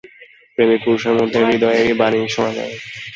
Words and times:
প্রেমিক 0.55 0.79
পুরুষের 0.85 1.13
মধ্যে 1.19 1.39
হৃদয়েরই 1.47 1.93
বাণী 1.99 2.19
শোনা 2.27 2.51
যায়। 2.57 2.73